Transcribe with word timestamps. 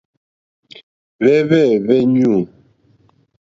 Hwɛ́hwɛ̂hwɛ́ 1.21 2.01
ɲû. 2.15 2.35